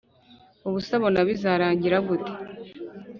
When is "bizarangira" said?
1.27-1.97